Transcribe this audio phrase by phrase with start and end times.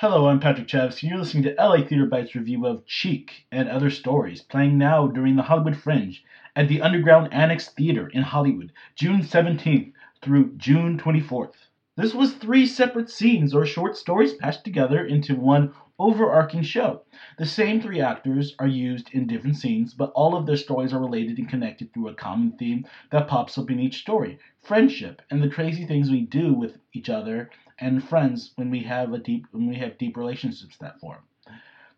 [0.00, 3.68] Hello, I'm Patrick Chavis, and you're listening to LA Theater Bites review of Cheek and
[3.68, 6.22] Other Stories, playing now during the Hollywood Fringe
[6.54, 9.92] at the Underground Annex Theater in Hollywood, June 17th
[10.22, 11.66] through June 24th.
[11.96, 17.02] This was three separate scenes or short stories patched together into one overarching show.
[17.36, 21.00] The same three actors are used in different scenes, but all of their stories are
[21.00, 25.42] related and connected through a common theme that pops up in each story friendship and
[25.42, 29.46] the crazy things we do with each other and friends when we have a deep
[29.52, 31.22] when we have deep relationships that form.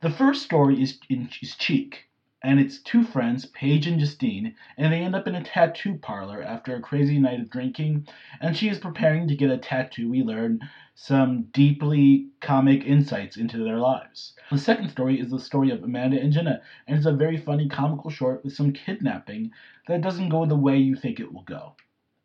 [0.01, 2.09] The first story is in is Cheek,
[2.43, 6.43] and it's two friends, Paige and Justine, and they end up in a tattoo parlor
[6.43, 8.07] after a crazy night of drinking,
[8.41, 10.09] and she is preparing to get a tattoo.
[10.09, 10.61] We learn
[10.95, 14.35] some deeply comic insights into their lives.
[14.51, 17.69] The second story is the story of Amanda and Jenna, and it's a very funny
[17.69, 19.53] comical short with some kidnapping
[19.87, 21.75] that doesn't go the way you think it will go.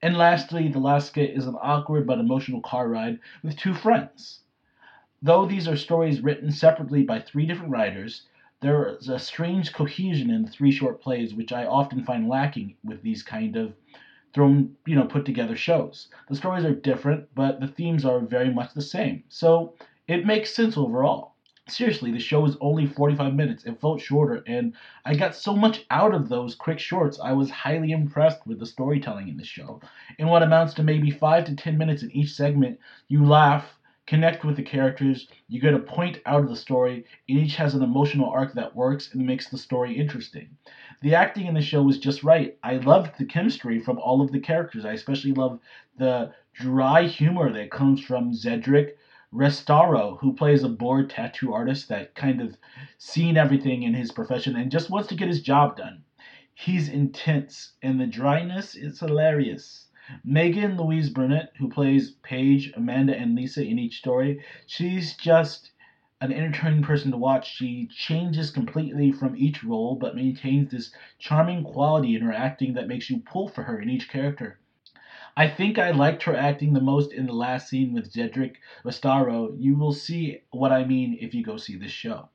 [0.05, 4.41] And lastly, the last skit is an awkward but emotional car ride with two friends.
[5.19, 8.27] Though these are stories written separately by three different writers,
[8.59, 12.75] there is a strange cohesion in the three short plays which I often find lacking
[12.83, 13.73] with these kind of
[14.31, 16.09] thrown, you know, put together shows.
[16.29, 19.23] The stories are different, but the themes are very much the same.
[19.29, 19.73] So
[20.07, 21.34] it makes sense overall
[21.67, 23.65] seriously, the show was only 45 minutes.
[23.65, 24.73] It felt shorter, and
[25.05, 27.19] I got so much out of those quick shorts.
[27.19, 29.81] I was highly impressed with the storytelling in the show.
[30.19, 33.77] In what amounts to maybe 5 to 10 minutes in each segment, you laugh,
[34.07, 37.73] connect with the characters, you get a point out of the story, and each has
[37.73, 40.47] an emotional arc that works and makes the story interesting.
[41.01, 42.57] The acting in the show was just right.
[42.63, 44.85] I loved the chemistry from all of the characters.
[44.85, 45.59] I especially love
[45.97, 48.91] the dry humor that comes from Zedric,
[49.35, 52.55] Restaro, who plays a bored tattoo artist that kind of
[52.97, 56.03] seen everything in his profession and just wants to get his job done.
[56.53, 59.89] He's intense, and the dryness is hilarious.
[60.23, 65.71] Megan Louise Burnett, who plays Paige, Amanda, and Lisa in each story, she's just
[66.21, 67.53] an entertaining person to watch.
[67.57, 72.87] She changes completely from each role, but maintains this charming quality in her acting that
[72.87, 74.59] makes you pull for her in each character.
[75.37, 79.53] I think I liked her acting the most in the last scene with Jedrick Restaro.
[79.59, 82.29] You will see what I mean if you go see this show.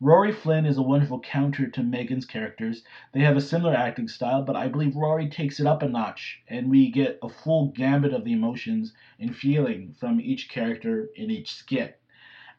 [0.00, 2.82] Rory Flynn is a wonderful counter to Megan's characters.
[3.12, 6.40] They have a similar acting style, but I believe Rory takes it up a notch,
[6.48, 11.30] and we get a full gambit of the emotions and feeling from each character in
[11.30, 12.00] each skit.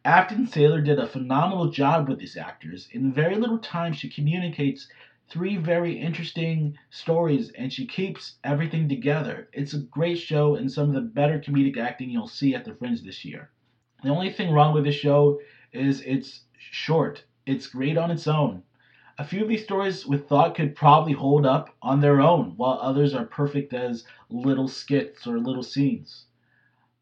[0.06, 2.88] Afton Saylor did a phenomenal job with these actors.
[2.92, 4.88] In very little time, she communicates
[5.30, 9.50] three very interesting stories and she keeps everything together.
[9.52, 12.74] It's a great show and some of the better comedic acting you'll see at the
[12.74, 13.52] Fringe this year.
[14.04, 15.40] The only thing wrong with this show
[15.74, 17.26] is it's short.
[17.46, 18.64] It's great on its own.
[19.20, 22.80] A few of these stories with thought could probably hold up on their own, while
[22.82, 26.28] others are perfect as little skits or little scenes.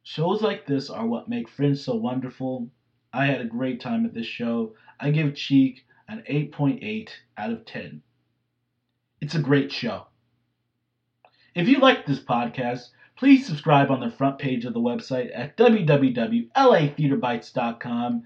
[0.01, 2.69] Shows like this are what make Fringe so wonderful.
[3.13, 4.75] I had a great time at this show.
[4.99, 8.01] I give Cheek an 8.8 out of 10.
[9.25, 10.05] It's a great show.
[11.55, 15.57] If you like this podcast, please subscribe on the front page of the website at
[15.57, 18.23] www.latheatrebites.com.